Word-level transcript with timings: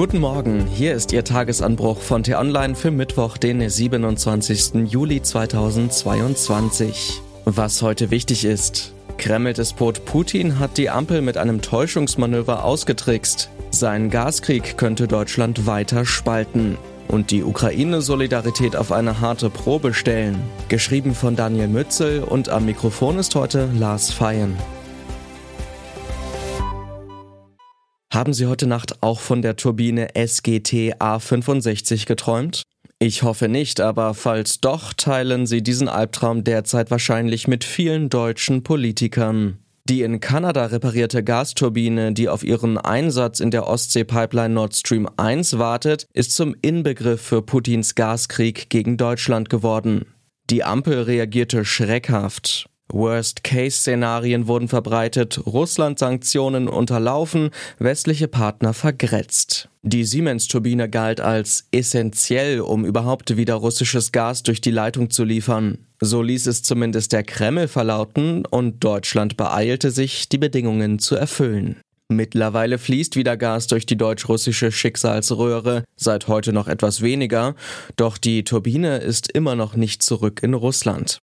Guten 0.00 0.20
Morgen, 0.20 0.66
hier 0.66 0.94
ist 0.94 1.12
Ihr 1.12 1.24
Tagesanbruch 1.24 2.00
von 2.00 2.22
T-Online 2.22 2.74
für 2.74 2.90
Mittwoch, 2.90 3.36
den 3.36 3.68
27. 3.68 4.90
Juli 4.90 5.20
2022. 5.20 7.20
Was 7.44 7.82
heute 7.82 8.10
wichtig 8.10 8.46
ist. 8.46 8.94
Kreml-Despot 9.18 10.06
Putin 10.06 10.58
hat 10.58 10.78
die 10.78 10.88
Ampel 10.88 11.20
mit 11.20 11.36
einem 11.36 11.60
Täuschungsmanöver 11.60 12.64
ausgetrickst. 12.64 13.50
Sein 13.72 14.08
Gaskrieg 14.08 14.78
könnte 14.78 15.06
Deutschland 15.06 15.66
weiter 15.66 16.06
spalten 16.06 16.78
und 17.08 17.30
die 17.30 17.44
Ukraine-Solidarität 17.44 18.76
auf 18.76 18.92
eine 18.92 19.20
harte 19.20 19.50
Probe 19.50 19.92
stellen. 19.92 20.40
Geschrieben 20.70 21.14
von 21.14 21.36
Daniel 21.36 21.68
Mützel 21.68 22.22
und 22.22 22.48
am 22.48 22.64
Mikrofon 22.64 23.18
ist 23.18 23.34
heute 23.34 23.68
Lars 23.74 24.10
Feyen. 24.10 24.56
Haben 28.12 28.32
Sie 28.32 28.46
heute 28.46 28.66
Nacht 28.66 29.04
auch 29.04 29.20
von 29.20 29.40
der 29.40 29.54
Turbine 29.54 30.16
SGT 30.16 30.96
A65 30.98 32.06
geträumt? 32.06 32.64
Ich 32.98 33.22
hoffe 33.22 33.48
nicht, 33.48 33.80
aber 33.80 34.14
falls 34.14 34.60
doch, 34.60 34.92
teilen 34.92 35.46
Sie 35.46 35.62
diesen 35.62 35.88
Albtraum 35.88 36.42
derzeit 36.42 36.90
wahrscheinlich 36.90 37.46
mit 37.46 37.62
vielen 37.62 38.08
deutschen 38.08 38.64
Politikern. 38.64 39.58
Die 39.88 40.02
in 40.02 40.18
Kanada 40.18 40.66
reparierte 40.66 41.22
Gasturbine, 41.22 42.12
die 42.12 42.28
auf 42.28 42.42
ihren 42.42 42.78
Einsatz 42.78 43.38
in 43.38 43.52
der 43.52 43.68
Ostsee-Pipeline 43.68 44.54
Nord 44.54 44.74
Stream 44.74 45.08
1 45.16 45.58
wartet, 45.58 46.06
ist 46.12 46.32
zum 46.34 46.56
Inbegriff 46.62 47.22
für 47.22 47.42
Putins 47.42 47.94
Gaskrieg 47.94 48.70
gegen 48.70 48.96
Deutschland 48.96 49.48
geworden. 49.50 50.06
Die 50.50 50.64
Ampel 50.64 51.02
reagierte 51.02 51.64
schreckhaft. 51.64 52.69
Worst-Case-Szenarien 52.92 54.46
wurden 54.46 54.68
verbreitet, 54.68 55.40
Russland-Sanktionen 55.46 56.68
unterlaufen, 56.68 57.50
westliche 57.78 58.28
Partner 58.28 58.74
vergrätzt. 58.74 59.68
Die 59.82 60.04
Siemens-Turbine 60.04 60.90
galt 60.90 61.20
als 61.20 61.66
essentiell, 61.72 62.60
um 62.60 62.84
überhaupt 62.84 63.36
wieder 63.36 63.54
russisches 63.54 64.12
Gas 64.12 64.42
durch 64.42 64.60
die 64.60 64.70
Leitung 64.70 65.10
zu 65.10 65.24
liefern. 65.24 65.78
So 66.00 66.22
ließ 66.22 66.46
es 66.46 66.62
zumindest 66.62 67.12
der 67.12 67.22
Kreml 67.22 67.68
verlauten 67.68 68.44
und 68.46 68.84
Deutschland 68.84 69.36
beeilte 69.36 69.90
sich, 69.90 70.28
die 70.28 70.38
Bedingungen 70.38 70.98
zu 70.98 71.14
erfüllen. 71.14 71.76
Mittlerweile 72.10 72.78
fließt 72.78 73.14
wieder 73.14 73.36
Gas 73.36 73.68
durch 73.68 73.86
die 73.86 73.96
deutsch-russische 73.96 74.72
Schicksalsröhre, 74.72 75.84
seit 75.96 76.26
heute 76.26 76.52
noch 76.52 76.66
etwas 76.66 77.02
weniger, 77.02 77.54
doch 77.96 78.18
die 78.18 78.42
Turbine 78.42 78.98
ist 78.98 79.30
immer 79.30 79.54
noch 79.54 79.76
nicht 79.76 80.02
zurück 80.02 80.42
in 80.42 80.54
Russland. 80.54 81.20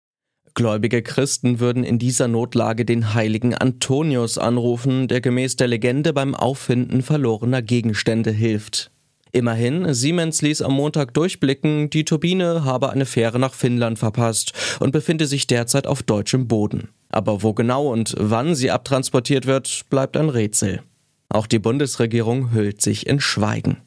Gläubige 0.56 1.02
Christen 1.02 1.60
würden 1.60 1.84
in 1.84 1.98
dieser 1.98 2.28
Notlage 2.28 2.86
den 2.86 3.12
heiligen 3.12 3.54
Antonius 3.54 4.38
anrufen, 4.38 5.06
der 5.06 5.20
gemäß 5.20 5.56
der 5.56 5.68
Legende 5.68 6.14
beim 6.14 6.34
Auffinden 6.34 7.02
verlorener 7.02 7.60
Gegenstände 7.60 8.30
hilft. 8.30 8.90
Immerhin, 9.32 9.92
Siemens 9.92 10.40
ließ 10.40 10.62
am 10.62 10.72
Montag 10.72 11.12
durchblicken, 11.12 11.90
die 11.90 12.06
Turbine 12.06 12.64
habe 12.64 12.88
eine 12.88 13.04
Fähre 13.04 13.38
nach 13.38 13.52
Finnland 13.52 13.98
verpasst 13.98 14.54
und 14.80 14.92
befinde 14.92 15.26
sich 15.26 15.46
derzeit 15.46 15.86
auf 15.86 16.02
deutschem 16.02 16.48
Boden. 16.48 16.88
Aber 17.10 17.42
wo 17.42 17.52
genau 17.52 17.92
und 17.92 18.14
wann 18.18 18.54
sie 18.54 18.70
abtransportiert 18.70 19.44
wird, 19.44 19.82
bleibt 19.90 20.16
ein 20.16 20.30
Rätsel. 20.30 20.80
Auch 21.28 21.46
die 21.46 21.58
Bundesregierung 21.58 22.52
hüllt 22.52 22.80
sich 22.80 23.06
in 23.06 23.20
Schweigen. 23.20 23.82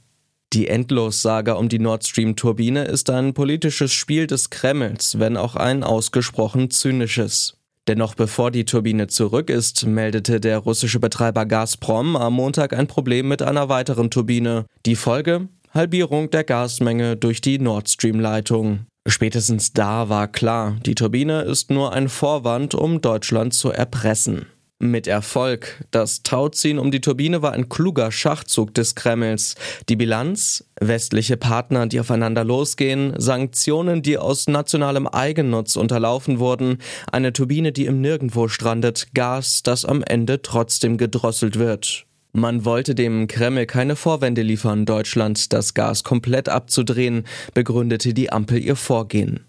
Die 0.52 0.68
Endlossaga 0.68 1.54
um 1.54 1.70
die 1.70 1.78
Nord 1.78 2.08
Stream 2.08 2.36
Turbine 2.36 2.86
ist 2.86 3.12
ein 3.12 3.36
politisches 3.36 3.94
Spiel 3.94 4.26
des 4.26 4.50
Kremls, 4.50 5.20
wenn 5.20 5.38
auch 5.38 5.56
ein 5.56 5.84
ausgesprochen 5.84 6.72
zynisches. 6.72 7.58
Denn 7.88 8.00
noch 8.00 8.16
bevor 8.16 8.50
die 8.50 8.66
Turbine 8.66 9.06
zurück 9.08 9.52
ist, 9.52 9.86
meldete 9.86 10.40
der 10.40 10.58
russische 10.58 11.00
Betreiber 11.00 11.46
Gazprom 11.46 12.16
am 12.16 12.34
Montag 12.34 12.74
ein 12.74 12.88
Problem 12.88 13.28
mit 13.28 13.44
einer 13.44 13.70
weiteren 13.70 14.10
Turbine. 14.10 14.66
Die 14.88 14.96
Folge? 14.96 15.50
Halbierung 15.72 16.32
der 16.32 16.44
Gasmenge 16.44 17.16
durch 17.16 17.42
die 17.42 17.60
Nord 17.60 17.88
Stream 17.88 18.20
Leitung. 18.20 18.88
Spätestens 19.08 19.74
da 19.74 20.10
war 20.10 20.28
klar, 20.28 20.78
die 20.84 20.96
Turbine 20.96 21.44
ist 21.44 21.70
nur 21.70 21.94
ein 21.94 22.10
Vorwand, 22.10 22.74
um 22.74 23.02
Deutschland 23.02 23.54
zu 23.54 23.70
erpressen. 23.70 24.48
Mit 24.82 25.08
Erfolg. 25.08 25.84
Das 25.92 26.24
Tauziehen 26.24 26.80
um 26.80 26.90
die 26.90 27.02
Turbine 27.02 27.42
war 27.42 27.52
ein 27.52 27.68
kluger 27.68 28.14
Schachzug 28.14 28.74
des 28.74 28.96
Kremls. 28.96 29.56
Die 29.90 29.98
Bilanz? 29.98 30.64
Westliche 30.80 31.36
Partner, 31.36 31.86
die 31.86 32.00
aufeinander 32.00 32.46
losgehen, 32.46 33.14
Sanktionen, 33.18 34.02
die 34.02 34.18
aus 34.18 34.48
nationalem 34.48 35.06
Eigennutz 35.06 35.76
unterlaufen 35.76 36.40
wurden, 36.40 36.78
eine 37.12 37.34
Turbine, 37.34 37.74
die 37.74 37.88
im 37.88 38.00
Nirgendwo 38.00 38.48
strandet, 38.48 39.10
Gas, 39.14 39.64
das 39.64 39.84
am 39.84 40.02
Ende 40.02 40.42
trotzdem 40.42 40.96
gedrosselt 40.96 41.60
wird. 41.60 42.06
Man 42.32 42.64
wollte 42.64 42.96
dem 42.96 43.28
Kreml 43.28 43.66
keine 43.66 43.98
Vorwände 43.98 44.44
liefern, 44.44 44.86
Deutschland 44.86 45.52
das 45.52 45.74
Gas 45.74 46.06
komplett 46.06 46.48
abzudrehen, 46.48 47.26
begründete 47.54 48.14
die 48.14 48.32
Ampel 48.32 48.64
ihr 48.64 48.78
Vorgehen. 48.78 49.42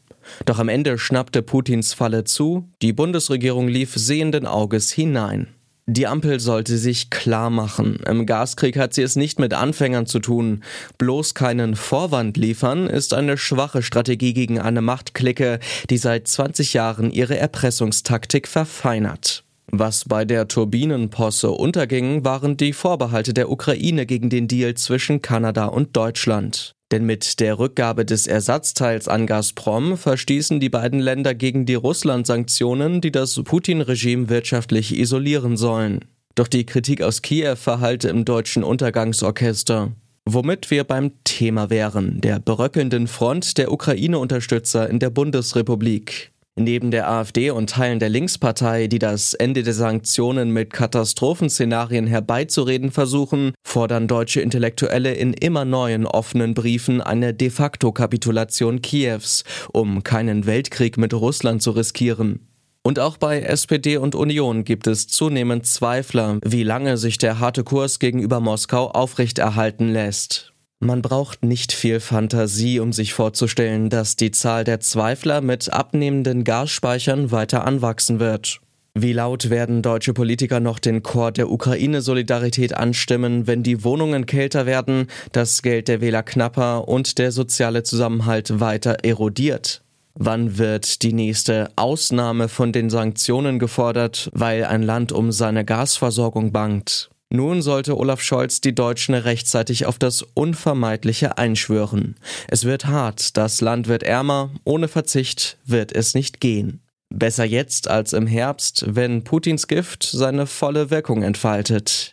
Doch 0.45 0.59
am 0.59 0.69
Ende 0.69 0.99
schnappte 0.99 1.43
Putins 1.43 1.95
Falle 1.95 2.25
zu, 2.25 2.69
die 2.83 2.93
Bundesregierung 2.93 3.69
lief 3.69 3.95
sehenden 3.95 4.47
Auges 4.47 4.91
hinein. 4.91 5.49
Die 5.93 6.07
Ampel 6.07 6.39
sollte 6.39 6.79
sich 6.79 7.11
klar 7.11 7.51
machen. 7.51 7.99
Im 8.07 8.25
Gaskrieg 8.25 8.79
hat 8.79 8.95
sie 8.95 9.03
es 9.03 9.17
nicht 9.17 9.41
mit 9.41 9.55
Anfängern 9.55 10.07
zu 10.07 10.21
tun. 10.21 10.63
Bloß 10.99 11.35
keinen 11.35 11.75
Vorwand 11.75 12.37
liefern 12.37 12.87
ist 12.87 13.13
eine 13.13 13.37
schwache 13.37 13.83
Strategie 13.83 14.33
gegen 14.33 14.61
eine 14.61 14.83
Machtklicke, 14.83 15.59
die 15.89 15.97
seit 15.97 16.29
20 16.29 16.75
Jahren 16.75 17.11
ihre 17.11 17.37
Erpressungstaktik 17.37 18.47
verfeinert. 18.47 19.43
Was 19.73 20.05
bei 20.05 20.25
der 20.25 20.47
Turbinenposse 20.47 21.51
unterging, 21.51 22.25
waren 22.25 22.57
die 22.57 22.73
Vorbehalte 22.73 23.35
der 23.35 23.51
Ukraine 23.51 24.07
gegen 24.07 24.31
den 24.31 24.47
Deal 24.47 24.75
zwischen 24.75 25.23
Kanada 25.23 25.67
und 25.67 25.97
Deutschland. 25.97 26.77
Denn 26.91 27.07
mit 27.07 27.39
der 27.39 27.59
Rückgabe 27.59 28.05
des 28.05 28.27
Ersatzteils 28.27 29.07
an 29.07 29.27
Gazprom 29.27 29.97
verstießen 29.97 30.59
die 30.59 30.69
beiden 30.69 30.99
Länder 30.99 31.35
gegen 31.35 31.65
die 31.65 31.75
Russland-Sanktionen, 31.75 33.01
die 33.01 33.13
das 33.13 33.41
Putin-Regime 33.45 34.29
wirtschaftlich 34.29 34.99
isolieren 34.99 35.57
sollen. 35.57 36.05
Doch 36.35 36.49
die 36.49 36.67
Kritik 36.67 37.03
aus 37.03 37.23
Kiew 37.23 37.57
verhallte 37.57 38.09
im 38.09 38.25
deutschen 38.25 38.65
Untergangsorchester. 38.65 39.93
Womit 40.27 40.71
wir 40.71 40.85
beim 40.85 41.13
Thema 41.25 41.71
wären, 41.71 42.21
der 42.21 42.39
beröckelnden 42.39 43.09
Front 43.09 43.59
der 43.59 43.73
Ukraine-Unterstützer 43.73 44.89
in 44.89 44.99
der 44.99 45.11
Bundesrepublik. 45.11 46.33
Neben 46.57 46.91
der 46.91 47.09
AfD 47.11 47.51
und 47.51 47.71
Teilen 47.71 48.01
der 48.01 48.11
Linkspartei, 48.11 48.87
die 48.87 48.99
das 48.99 49.35
Ende 49.35 49.63
der 49.63 49.73
Sanktionen 49.73 50.51
mit 50.51 50.73
Katastrophenszenarien 50.73 52.07
herbeizureden 52.07 52.91
versuchen, 52.91 53.53
fordern 53.71 54.09
deutsche 54.09 54.41
Intellektuelle 54.41 55.15
in 55.15 55.33
immer 55.33 55.65
neuen 55.65 56.07
offenen 56.07 56.55
Briefen 56.55 57.01
eine 57.01 57.33
de 57.33 57.51
facto 57.51 57.93
Kapitulation 57.93 58.83
Kiews, 58.83 59.45
um 59.73 60.03
keinen 60.03 60.45
Weltkrieg 60.45 60.99
mit 60.99 61.15
Russland 61.15 61.63
zu 61.63 61.71
riskieren. 61.71 62.49
Und 62.83 62.99
auch 62.99 63.17
bei 63.17 63.41
SPD 63.41 63.97
und 63.99 64.15
Union 64.15 64.65
gibt 64.65 64.87
es 64.87 65.07
zunehmend 65.07 65.67
Zweifler, 65.67 66.39
wie 66.45 66.63
lange 66.63 66.97
sich 66.97 67.19
der 67.19 67.39
harte 67.39 67.63
Kurs 67.63 67.99
gegenüber 67.99 68.41
Moskau 68.41 68.91
aufrechterhalten 68.91 69.89
lässt. 69.89 70.53
Man 70.81 71.03
braucht 71.03 71.45
nicht 71.45 71.73
viel 71.73 72.01
Fantasie, 72.01 72.81
um 72.81 72.93
sich 72.93 73.13
vorzustellen, 73.13 73.91
dass 73.91 74.17
die 74.17 74.31
Zahl 74.31 74.65
der 74.65 74.81
Zweifler 74.81 75.43
mit 75.43 75.71
abnehmenden 75.71 76.43
Gasspeichern 76.43 77.31
weiter 77.31 77.67
anwachsen 77.67 78.19
wird. 78.19 78.61
Wie 78.95 79.13
laut 79.13 79.51
werden 79.51 79.83
deutsche 79.83 80.13
Politiker 80.13 80.59
noch 80.59 80.81
den 80.81 81.03
Chor 81.03 81.31
der 81.31 81.51
Ukraine-Solidarität 81.51 82.77
anstimmen, 82.77 83.47
wenn 83.47 83.63
die 83.63 83.85
Wohnungen 83.85 84.27
kälter 84.27 84.67
werden, 84.67 85.07
das 85.31 85.63
Geld 85.63 85.87
der 85.87 86.01
Wähler 86.01 86.25
knapper 86.25 86.89
und 86.89 87.19
der 87.19 87.31
soziale 87.31 87.85
Zusammenhalt 87.85 88.59
weiter 88.59 88.99
erodiert? 89.05 89.83
Wann 90.15 90.59
wird 90.59 91.03
die 91.03 91.13
nächste 91.13 91.71
Ausnahme 91.77 92.49
von 92.49 92.73
den 92.73 92.91
Sanktionen 92.91 93.61
gefordert, 93.61 94.29
weil 94.35 94.65
ein 94.65 94.83
Land 94.83 95.13
um 95.13 95.31
seine 95.31 95.65
Gasversorgung 95.65 96.51
bangt? 96.51 97.11
Nun 97.33 97.63
sollte 97.63 97.97
Olaf 97.97 98.21
Scholz 98.21 98.61
die 98.61 98.75
Deutschen 98.75 99.15
rechtzeitig 99.15 99.87
auf 99.87 100.01
das 100.01 100.23
Unvermeidliche 100.35 101.39
einschwören. 101.39 102.17
Es 102.49 102.65
wird 102.65 102.87
hart, 102.87 103.37
das 103.37 103.61
Land 103.61 103.87
wird 103.87 104.03
ärmer, 104.03 104.51
ohne 104.65 104.89
Verzicht 104.89 105.59
wird 105.65 105.93
es 105.93 106.15
nicht 106.15 106.41
gehen. 106.41 106.81
Besser 107.13 107.45
jetzt 107.45 107.89
als 107.89 108.13
im 108.13 108.27
Herbst, 108.27 108.85
wenn 108.89 109.25
Putins 109.25 109.67
Gift 109.67 110.05
seine 110.05 110.47
volle 110.47 110.91
Wirkung 110.91 111.23
entfaltet. 111.23 112.13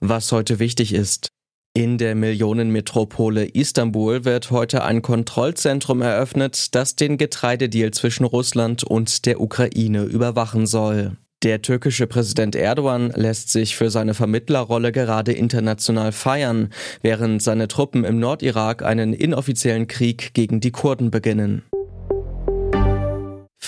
Was 0.00 0.30
heute 0.30 0.58
wichtig 0.58 0.92
ist. 0.92 1.28
In 1.74 1.96
der 1.96 2.14
Millionenmetropole 2.14 3.44
Istanbul 3.44 4.24
wird 4.24 4.50
heute 4.50 4.84
ein 4.84 5.00
Kontrollzentrum 5.00 6.02
eröffnet, 6.02 6.74
das 6.74 6.96
den 6.96 7.18
Getreidedeal 7.18 7.92
zwischen 7.92 8.24
Russland 8.24 8.84
und 8.84 9.26
der 9.26 9.40
Ukraine 9.40 10.02
überwachen 10.02 10.66
soll. 10.66 11.16
Der 11.44 11.62
türkische 11.62 12.08
Präsident 12.08 12.56
Erdogan 12.56 13.12
lässt 13.14 13.50
sich 13.50 13.76
für 13.76 13.90
seine 13.90 14.14
Vermittlerrolle 14.14 14.90
gerade 14.90 15.32
international 15.32 16.10
feiern, 16.10 16.70
während 17.00 17.42
seine 17.42 17.68
Truppen 17.68 18.04
im 18.04 18.18
Nordirak 18.18 18.82
einen 18.82 19.12
inoffiziellen 19.12 19.86
Krieg 19.86 20.34
gegen 20.34 20.60
die 20.60 20.72
Kurden 20.72 21.12
beginnen. 21.12 21.62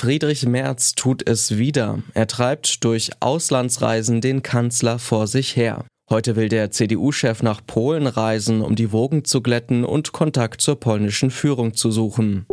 Friedrich 0.00 0.47
Merz 0.47 0.94
tut 0.94 1.29
es 1.29 1.58
wieder. 1.58 1.99
Er 2.14 2.26
treibt 2.26 2.85
durch 2.85 3.11
Auslandsreisen 3.20 4.23
den 4.23 4.43
Kanzler 4.43 4.99
vor 4.99 5.26
sich 5.26 5.56
her. 5.56 5.85
Heute 6.08 6.37
will 6.37 6.49
der 6.49 6.70
CDU-Chef 6.70 7.43
nach 7.43 7.61
Polen 7.67 8.06
reisen, 8.06 8.62
um 8.62 8.76
die 8.76 8.93
Wogen 8.93 9.26
zu 9.26 9.43
glätten 9.43 9.85
und 9.85 10.12
Kontakt 10.12 10.62
zur 10.62 10.81
polnischen 10.81 11.31
Führung 11.31 11.75
zu 11.75 11.91
suchen. 11.91 12.47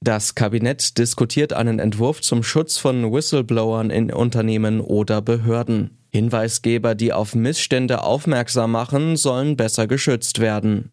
Das 0.00 0.34
Kabinett 0.34 0.96
diskutiert 0.96 1.52
einen 1.52 1.80
Entwurf 1.80 2.22
zum 2.22 2.42
Schutz 2.42 2.78
von 2.78 3.12
Whistleblowern 3.12 3.90
in 3.90 4.10
Unternehmen 4.10 4.80
oder 4.80 5.20
Behörden. 5.20 5.98
Hinweisgeber, 6.08 6.94
die 6.94 7.12
auf 7.12 7.34
Missstände 7.34 8.02
aufmerksam 8.02 8.72
machen, 8.72 9.18
sollen 9.18 9.58
besser 9.58 9.86
geschützt 9.86 10.40
werden. 10.40 10.90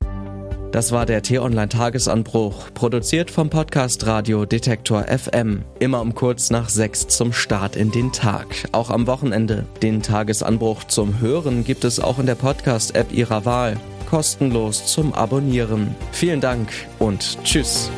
Das 0.75 0.91
war 0.91 1.05
der 1.05 1.21
T-Online-Tagesanbruch, 1.21 2.73
produziert 2.73 3.31
vom 3.31 3.49
Podcast 3.49 4.05
Radio 4.07 4.45
Detektor 4.45 5.03
FM. 5.03 5.63
Immer 5.79 6.01
um 6.01 6.13
kurz 6.13 6.49
nach 6.49 6.67
sechs 6.67 7.07
zum 7.07 7.31
Start 7.31 7.77
in 7.77 7.91
den 7.91 8.11
Tag, 8.11 8.47
auch 8.73 8.89
am 8.89 9.07
Wochenende. 9.07 9.65
Den 9.81 10.01
Tagesanbruch 10.01 10.83
zum 10.83 11.21
Hören 11.21 11.63
gibt 11.63 11.85
es 11.85 12.01
auch 12.01 12.19
in 12.19 12.25
der 12.25 12.35
Podcast-App 12.35 13.13
Ihrer 13.13 13.45
Wahl, 13.45 13.77
kostenlos 14.09 14.85
zum 14.87 15.13
Abonnieren. 15.13 15.95
Vielen 16.11 16.41
Dank 16.41 16.67
und 16.99 17.41
Tschüss. 17.45 17.89